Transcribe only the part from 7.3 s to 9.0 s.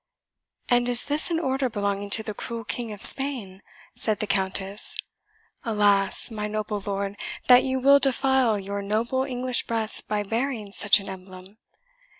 that you will defile your